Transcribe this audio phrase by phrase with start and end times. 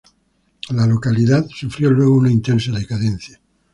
[0.71, 3.39] La localidad sufrió luego una intensa decadencia.